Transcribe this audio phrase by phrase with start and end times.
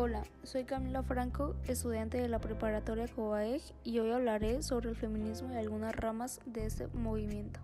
[0.00, 5.52] Hola, soy Camila Franco, estudiante de la preparatoria COAEG y hoy hablaré sobre el feminismo
[5.52, 7.58] y algunas ramas de este movimiento.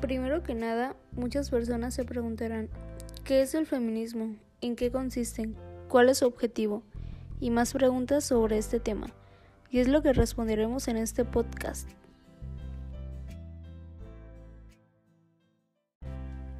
[0.00, 2.70] Primero que nada, muchas personas se preguntarán,
[3.24, 4.36] ¿qué es el feminismo?
[4.62, 5.50] ¿En qué consiste?
[5.90, 6.82] ¿Cuál es su objetivo?
[7.40, 9.08] Y más preguntas sobre este tema.
[9.70, 11.90] Y es lo que responderemos en este podcast.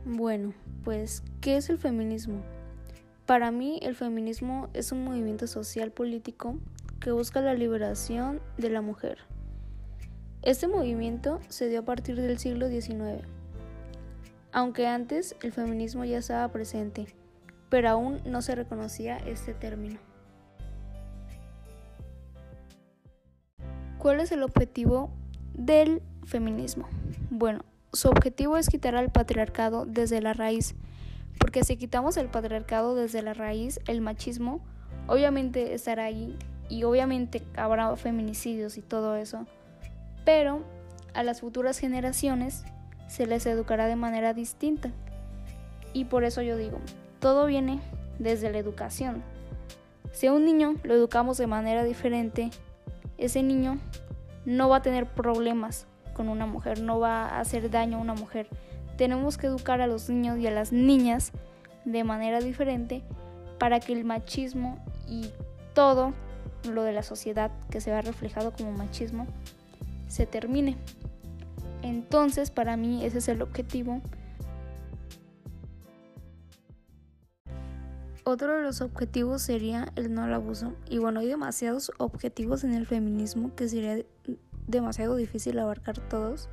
[0.07, 0.53] Bueno,
[0.85, 2.43] pues, ¿qué es el feminismo?
[3.25, 6.59] Para mí, el feminismo es un movimiento social político
[7.01, 9.17] que busca la liberación de la mujer.
[10.43, 13.27] Este movimiento se dio a partir del siglo XIX,
[14.53, 17.07] aunque antes el feminismo ya estaba presente,
[17.71, 19.99] pero aún no se reconocía este término.
[23.97, 25.11] ¿Cuál es el objetivo
[25.55, 26.91] del feminismo?
[27.31, 30.75] Bueno, su objetivo es quitar al patriarcado desde la raíz,
[31.39, 34.61] porque si quitamos el patriarcado desde la raíz, el machismo
[35.07, 36.37] obviamente estará ahí
[36.69, 39.47] y obviamente habrá feminicidios y todo eso,
[40.25, 40.63] pero
[41.15, 42.65] a las futuras generaciones
[43.07, 44.91] se les educará de manera distinta.
[45.93, 46.79] Y por eso yo digo,
[47.21, 47.81] todo viene
[48.19, 49.23] desde la educación.
[50.13, 52.51] Si a un niño lo educamos de manera diferente,
[53.19, 53.79] ese niño
[54.45, 58.15] no va a tener problemas con una mujer, no va a hacer daño a una
[58.15, 58.49] mujer.
[58.97, 61.33] Tenemos que educar a los niños y a las niñas
[61.85, 63.03] de manera diferente
[63.59, 64.79] para que el machismo
[65.09, 65.31] y
[65.75, 66.15] todo
[66.73, 69.27] lo de la sociedad que se va reflejado como machismo
[70.09, 70.77] se termine.
[71.83, 74.01] Entonces, para mí ese es el objetivo.
[78.27, 80.73] Otro de los objetivos sería el no al abuso.
[80.89, 84.03] Y bueno, hay demasiados objetivos en el feminismo que sería
[84.67, 86.49] demasiado difícil abarcar todos,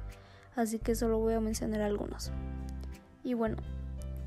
[0.55, 2.31] así que solo voy a mencionar algunos.
[3.23, 3.57] Y bueno,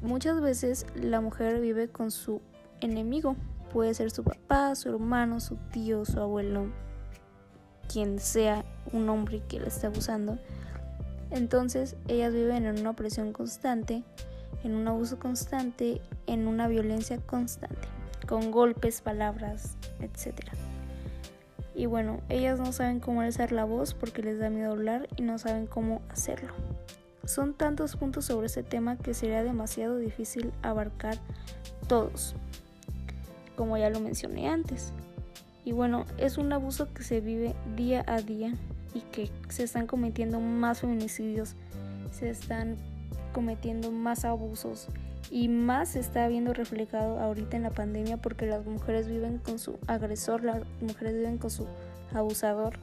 [0.03, 2.41] muchas veces la mujer vive con su
[2.81, 3.37] enemigo,
[3.73, 6.67] puede ser su papá, su hermano, su tío, su abuelo,
[7.93, 10.39] quien sea un hombre que la esté abusando.
[11.31, 14.05] Entonces ellas viven en una opresión constante,
[14.63, 17.89] en un abuso constante, en una violencia constante,
[18.27, 20.53] con golpes, palabras, etcétera.
[21.75, 25.23] Y bueno, ellas no saben cómo alzar la voz porque les da miedo hablar y
[25.23, 26.53] no saben cómo hacerlo.
[27.25, 31.19] Son tantos puntos sobre este tema que sería demasiado difícil abarcar
[31.89, 32.37] todos,
[33.57, 34.93] como ya lo mencioné antes.
[35.65, 38.55] Y bueno, es un abuso que se vive día a día
[38.93, 41.57] y que se están cometiendo más feminicidios,
[42.11, 42.77] se están
[43.33, 44.89] cometiendo más abusos
[45.31, 49.59] y más se está viendo reflejado ahorita en la pandemia porque las mujeres viven con
[49.59, 51.67] su agresor, las mujeres viven con su
[52.13, 52.75] abusador.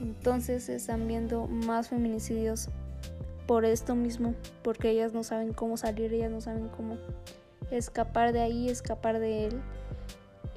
[0.00, 2.68] Entonces se están viendo más feminicidios
[3.46, 6.96] por esto mismo, porque ellas no saben cómo salir, ellas no saben cómo
[7.70, 9.60] escapar de ahí, escapar de él.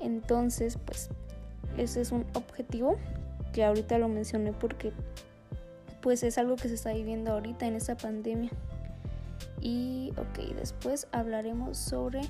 [0.02, 1.10] Entonces, pues
[1.78, 2.98] ese es un objetivo
[3.54, 4.94] que ahorita lo mencioné porque
[6.02, 8.52] pues es algo que se está viviendo ahorita en esta pandemia.
[9.62, 12.22] Y ok, después hablaremos sobre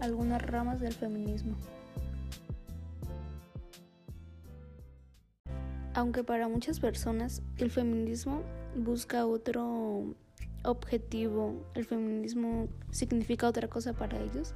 [0.00, 1.56] algunas ramas del feminismo.
[5.94, 8.42] Aunque para muchas personas el feminismo
[8.76, 10.14] busca otro
[10.64, 14.54] objetivo, el feminismo significa otra cosa para ellos.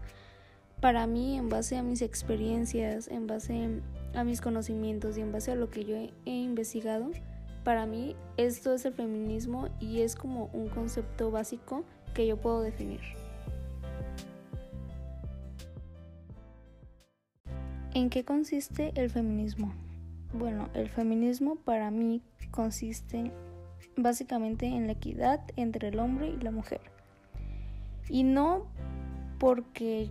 [0.81, 3.83] Para mí, en base a mis experiencias, en base
[4.15, 7.11] a mis conocimientos y en base a lo que yo he, investigado,
[7.65, 12.63] para mí esto es el feminismo y es como un concepto básico que yo puedo
[12.63, 13.01] definir.
[17.95, 19.73] ¿En qué consiste el feminismo?
[20.33, 23.33] Bueno, el feminismo para mí consiste
[23.97, 26.81] básicamente en la equidad entre el hombre y la mujer.
[28.09, 28.67] Y no
[29.39, 30.11] porque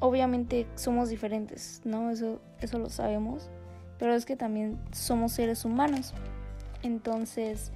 [0.00, 2.10] obviamente somos diferentes, ¿no?
[2.10, 3.50] Eso, eso lo sabemos,
[3.98, 6.14] pero es que también somos seres humanos.
[6.82, 7.72] Entonces,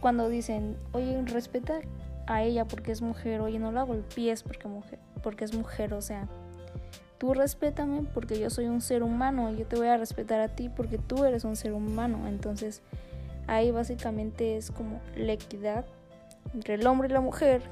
[0.00, 1.80] cuando dicen, oye, respeta
[2.26, 6.02] a ella porque es mujer, oye, no la golpees porque, mujer, porque es mujer, o
[6.02, 6.28] sea,
[7.18, 10.48] tú respétame porque yo soy un ser humano y yo te voy a respetar a
[10.48, 12.26] ti porque tú eres un ser humano.
[12.26, 12.82] Entonces,
[13.46, 15.84] ahí básicamente es como la equidad
[16.54, 17.62] entre el hombre y la mujer,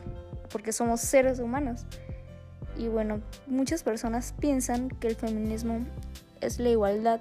[0.51, 1.85] porque somos seres humanos.
[2.77, 5.85] Y bueno, muchas personas piensan que el feminismo
[6.41, 7.21] es la igualdad,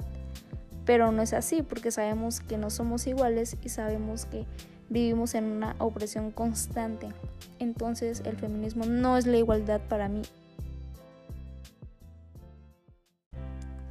[0.85, 4.45] pero no es así, porque sabemos que no somos iguales y sabemos que
[4.89, 7.09] vivimos en una opresión constante.
[7.59, 10.21] Entonces el feminismo no es la igualdad para mí.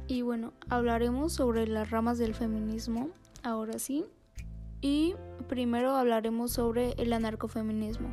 [0.07, 3.09] Y bueno, hablaremos sobre las ramas del feminismo,
[3.43, 4.05] ahora sí.
[4.81, 5.13] Y
[5.47, 8.09] primero hablaremos sobre el anarcofeminismo.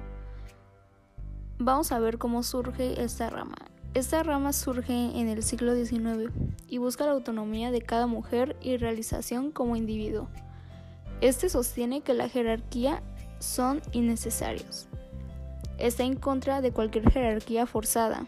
[1.58, 3.56] Vamos a ver cómo surge esta rama.
[3.94, 6.30] Esta rama surge en el siglo XIX
[6.68, 10.28] y busca la autonomía de cada mujer y realización como individuo.
[11.20, 13.02] Este sostiene que la jerarquía
[13.38, 14.86] son innecesarios.
[15.78, 18.24] Está en contra de cualquier jerarquía forzada.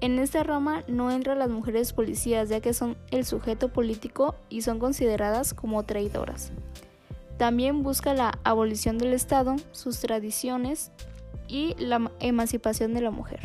[0.00, 4.62] En esta rama no entran las mujeres policías ya que son el sujeto político y
[4.62, 6.52] son consideradas como traidoras.
[7.38, 10.90] También busca la abolición del Estado, sus tradiciones
[11.48, 13.40] y la emancipación de la mujer.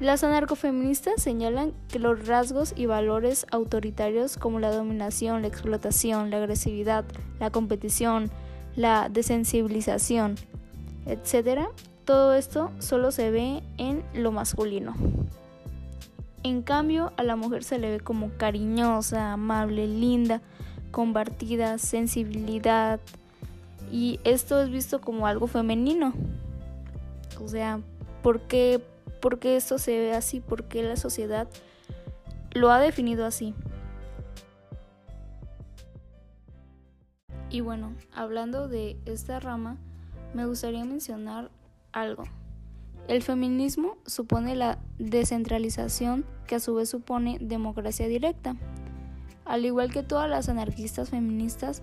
[0.00, 6.38] Las anarcofeministas señalan que los rasgos y valores autoritarios como la dominación, la explotación, la
[6.38, 7.04] agresividad,
[7.38, 8.30] la competición,
[8.76, 10.36] la desensibilización,
[11.04, 11.68] etc.,
[12.06, 14.94] todo esto solo se ve en lo masculino.
[16.44, 20.40] En cambio, a la mujer se le ve como cariñosa, amable, linda,
[20.90, 23.00] compartida, sensibilidad,
[23.92, 26.14] y esto es visto como algo femenino.
[27.44, 27.80] O sea,
[28.22, 28.80] ¿por qué
[29.20, 31.48] por qué esto se ve así, por qué la sociedad
[32.52, 33.54] lo ha definido así.
[37.50, 39.76] Y bueno, hablando de esta rama,
[40.34, 41.50] me gustaría mencionar
[41.92, 42.24] algo.
[43.08, 48.54] El feminismo supone la descentralización que a su vez supone democracia directa.
[49.44, 51.82] Al igual que todas las anarquistas feministas,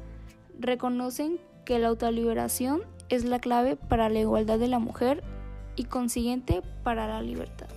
[0.58, 5.22] reconocen que la autoliberación es la clave para la igualdad de la mujer
[5.78, 7.68] y consiguiente para la libertad.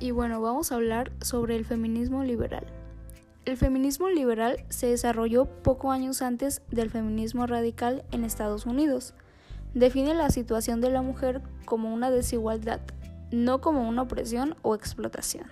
[0.00, 2.66] Y bueno, vamos a hablar sobre el feminismo liberal.
[3.44, 9.14] El feminismo liberal se desarrolló poco años antes del feminismo radical en Estados Unidos.
[9.72, 12.80] Define la situación de la mujer como una desigualdad,
[13.30, 15.46] no como una opresión o explotación.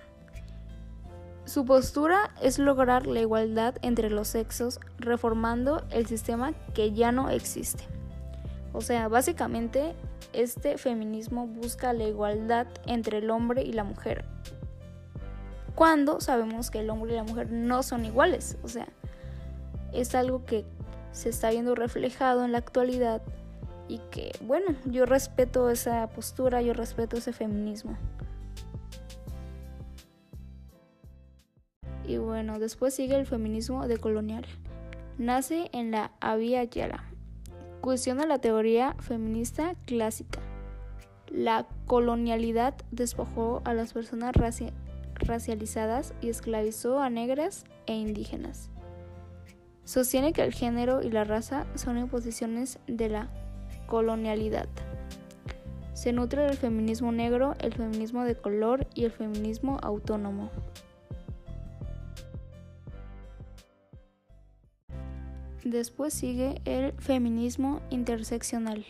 [1.45, 7.29] Su postura es lograr la igualdad entre los sexos, reformando el sistema que ya no
[7.29, 7.83] existe.
[8.75, 9.95] O sea, básicamente
[10.33, 14.25] este feminismo busca la igualdad entre el hombre y la mujer.
[15.75, 18.57] Cuando sabemos que el hombre y la mujer no son iguales.
[18.63, 18.87] O sea,
[19.93, 20.65] es algo que
[21.13, 23.21] se está viendo reflejado en la actualidad
[23.87, 27.97] y que, bueno, yo respeto esa postura, yo respeto ese feminismo.
[32.05, 34.45] Y bueno, después sigue el feminismo decolonial.
[35.17, 37.05] Nace en la Avia Yala,
[37.81, 40.39] Cuestiona la teoría feminista clásica.
[41.29, 44.33] La colonialidad despojó a las personas
[45.15, 48.69] racializadas y esclavizó a negras e indígenas.
[49.83, 53.29] Sostiene que el género y la raza son imposiciones de la
[53.85, 54.67] colonialidad.
[55.93, 60.49] Se nutre del feminismo negro, el feminismo de color y el feminismo autónomo.
[65.65, 68.85] Después sigue el feminismo interseccional.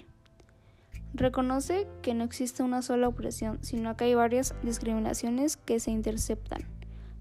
[1.13, 6.65] Reconoce que no existe una sola opresión, sino que hay varias discriminaciones que se interceptan.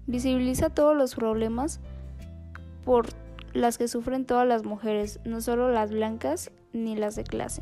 [0.07, 1.79] Visibiliza todos los problemas
[2.83, 3.07] por
[3.53, 7.61] las que sufren todas las mujeres, no solo las blancas ni las de clase.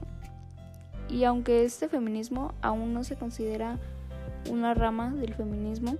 [1.09, 3.77] Y aunque este feminismo aún no se considera
[4.49, 5.97] una rama del feminismo,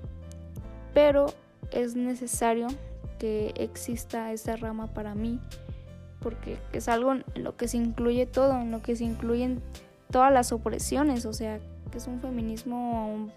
[0.96, 1.28] pero
[1.72, 2.66] es necesario
[3.20, 5.40] que exista esta rama para mí
[6.24, 9.62] porque es algo en lo que se incluye todo, en lo que se incluyen
[10.10, 11.60] todas las opresiones, o sea,
[11.92, 13.30] que es un feminismo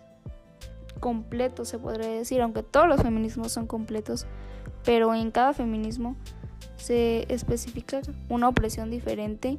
[1.01, 4.27] completo, se podría decir, aunque todos los feminismos son completos,
[4.85, 6.17] pero en cada feminismo
[6.77, 9.59] se especifica una opresión diferente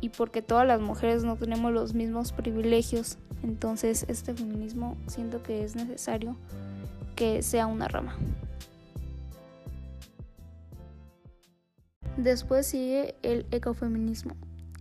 [0.00, 5.62] y porque todas las mujeres no tenemos los mismos privilegios, entonces este feminismo siento que
[5.62, 6.36] es necesario
[7.14, 8.16] que sea una rama.
[12.22, 14.34] Después sigue el ecofeminismo.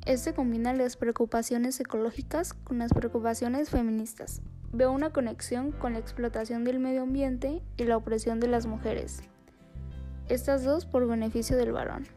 [0.06, 4.42] Este combina las preocupaciones ecológicas con las preocupaciones feministas.
[4.74, 9.22] Veo una conexión con la explotación del medio ambiente y la opresión de las mujeres.
[10.28, 12.08] Estas dos por beneficio del varón.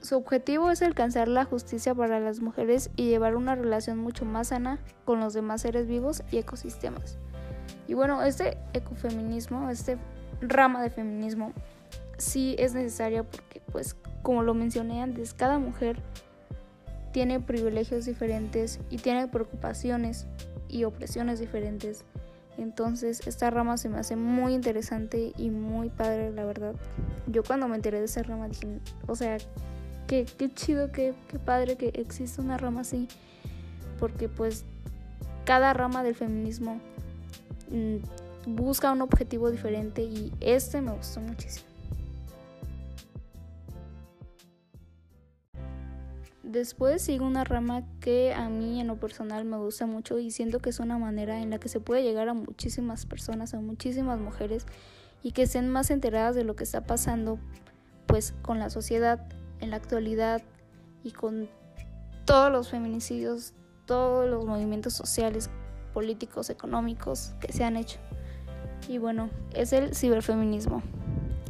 [0.00, 4.48] Su objetivo es alcanzar la justicia para las mujeres y llevar una relación mucho más
[4.48, 7.16] sana con los demás seres vivos y ecosistemas.
[7.86, 9.98] Y bueno, este ecofeminismo, este
[10.40, 11.52] rama de feminismo,
[12.16, 13.96] sí es necesaria porque pues
[14.28, 16.02] como lo mencioné antes, cada mujer
[17.12, 20.26] tiene privilegios diferentes y tiene preocupaciones
[20.68, 22.04] y opresiones diferentes.
[22.58, 26.74] Entonces esta rama se me hace muy interesante y muy padre, la verdad.
[27.26, 28.66] Yo cuando me enteré de esa rama dije,
[29.06, 29.38] o sea,
[30.06, 33.08] qué, qué chido, qué, qué padre que exista una rama así.
[33.98, 34.66] Porque pues
[35.46, 36.82] cada rama del feminismo
[37.70, 41.67] mm, busca un objetivo diferente y este me gustó muchísimo.
[46.48, 50.60] Después sigue una rama que a mí en lo personal me gusta mucho y siento
[50.60, 54.18] que es una manera en la que se puede llegar a muchísimas personas, a muchísimas
[54.18, 54.64] mujeres
[55.22, 57.38] y que estén más enteradas de lo que está pasando
[58.06, 59.28] pues con la sociedad
[59.60, 60.40] en la actualidad
[61.04, 61.50] y con
[62.24, 63.52] todos los feminicidios,
[63.84, 65.50] todos los movimientos sociales,
[65.92, 67.98] políticos, económicos que se han hecho.
[68.88, 70.82] Y bueno, es el ciberfeminismo.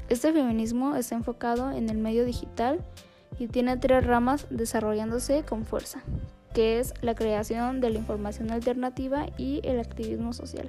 [0.08, 2.84] Este feminismo está enfocado en el medio digital
[3.38, 6.02] y tiene tres ramas desarrollándose con fuerza,
[6.54, 10.68] que es la creación de la información alternativa y el activismo social.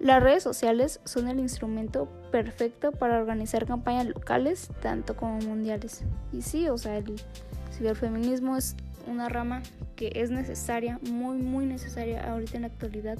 [0.00, 6.04] Las redes sociales son el instrumento perfecto para organizar campañas locales, tanto como mundiales.
[6.32, 7.16] Y sí, o sea, el
[7.76, 8.76] ciberfeminismo es
[9.06, 9.62] una rama
[9.96, 13.18] que es necesaria, muy, muy necesaria ahorita en la actualidad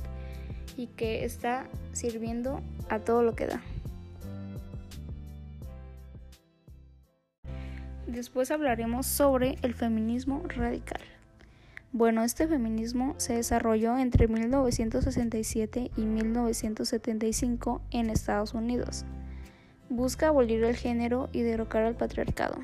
[0.76, 3.60] y que está sirviendo a todo lo que da.
[8.10, 11.00] Después hablaremos sobre el feminismo radical.
[11.92, 19.04] Bueno, este feminismo se desarrolló entre 1967 y 1975 en Estados Unidos.
[19.90, 22.58] Busca abolir el género y derrocar al patriarcado,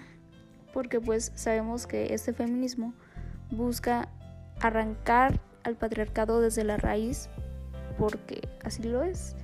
[0.72, 2.92] porque pues sabemos que este feminismo
[3.52, 4.08] busca
[4.60, 7.28] arrancar al patriarcado desde la raíz,
[7.98, 9.36] porque así lo es.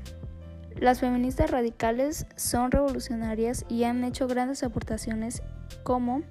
[0.81, 5.43] Las feministas radicales son revolucionarias y han hecho grandes aportaciones
[5.83, 6.23] como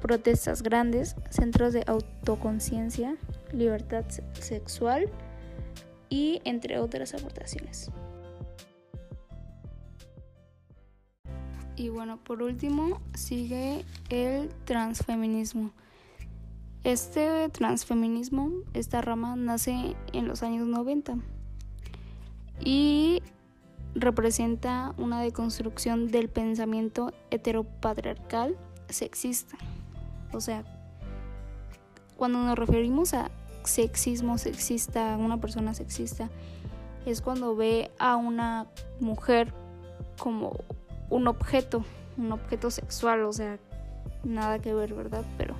[0.00, 3.16] protestas grandes, centros de autoconciencia,
[3.52, 5.08] libertad sexual
[6.08, 7.90] y entre otras aportaciones.
[11.76, 15.70] Y bueno, por último sigue el transfeminismo.
[16.84, 21.16] Este transfeminismo, esta rama nace en los años 90
[22.64, 23.22] y
[23.94, 28.56] representa una deconstrucción del pensamiento heteropatriarcal
[28.88, 29.56] sexista.
[30.32, 30.64] O sea,
[32.16, 33.30] cuando nos referimos a
[33.64, 36.30] sexismo sexista, a una persona sexista,
[37.06, 38.66] es cuando ve a una
[39.00, 39.52] mujer
[40.18, 40.56] como
[41.10, 41.84] un objeto,
[42.16, 43.58] un objeto sexual, o sea,
[44.24, 45.24] nada que ver, ¿verdad?
[45.36, 45.54] Pero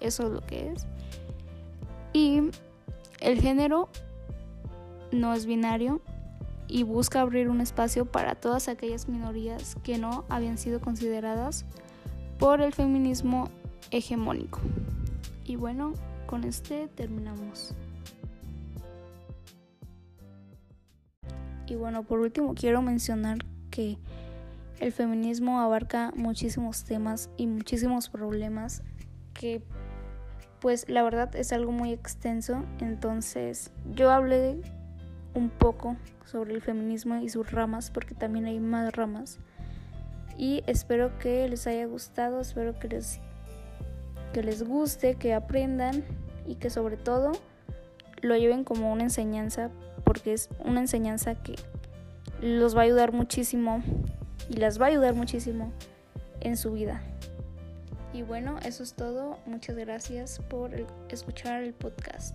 [0.00, 0.86] eso es lo que es.
[2.12, 2.50] Y
[3.20, 3.88] el género
[5.12, 6.00] no es binario
[6.70, 11.64] y busca abrir un espacio para todas aquellas minorías que no habían sido consideradas
[12.38, 13.50] por el feminismo
[13.90, 14.60] hegemónico.
[15.44, 15.94] Y bueno,
[16.26, 17.74] con este terminamos.
[21.66, 23.38] Y bueno, por último quiero mencionar
[23.70, 23.98] que
[24.78, 28.82] el feminismo abarca muchísimos temas y muchísimos problemas
[29.34, 29.62] que
[30.60, 32.62] pues la verdad es algo muy extenso.
[32.80, 34.60] Entonces yo hablé
[35.34, 39.38] un poco sobre el feminismo y sus ramas porque también hay más ramas.
[40.36, 43.20] Y espero que les haya gustado, espero que les
[44.32, 46.04] que les guste, que aprendan
[46.46, 47.32] y que sobre todo
[48.22, 49.70] lo lleven como una enseñanza,
[50.04, 51.56] porque es una enseñanza que
[52.40, 53.82] los va a ayudar muchísimo
[54.48, 55.72] y las va a ayudar muchísimo
[56.40, 57.02] en su vida.
[58.12, 59.38] Y bueno, eso es todo.
[59.46, 60.72] Muchas gracias por
[61.08, 62.34] escuchar el podcast.